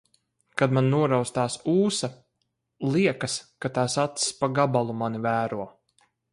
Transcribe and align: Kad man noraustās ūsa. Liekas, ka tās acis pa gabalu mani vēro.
Kad 0.61 0.71
man 0.77 0.87
noraustās 0.93 1.57
ūsa. 1.73 2.09
Liekas, 2.95 3.37
ka 3.65 3.73
tās 3.79 3.99
acis 4.07 4.35
pa 4.41 4.53
gabalu 4.57 5.01
mani 5.03 5.25
vēro. 5.31 5.73